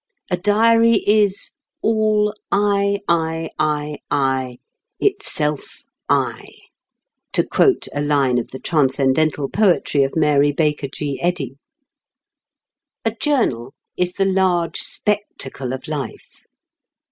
A 0.31 0.37
diary 0.37 0.95
is 1.05 1.51
All 1.83 2.33
I, 2.51 3.01
I, 3.07 3.49
I, 3.59 3.99
I, 4.09 4.57
itself 4.99 5.63
I 6.09 6.49
(to 7.33 7.45
quote 7.45 7.87
a 7.93 8.01
line 8.01 8.39
of 8.39 8.47
the 8.47 8.57
transcendental 8.57 9.47
poetry 9.47 10.01
of 10.03 10.15
Mary 10.15 10.51
Baker 10.53 10.87
G. 10.87 11.21
Eddy). 11.21 11.57
A 13.05 13.11
journal 13.11 13.75
is 13.95 14.13
the 14.13 14.25
large 14.25 14.79
spectacle 14.79 15.71
of 15.71 15.87
life. 15.87 16.41